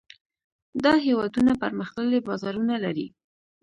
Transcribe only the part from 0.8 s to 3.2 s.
دا هېوادونه پرمختللي بازارونه لري.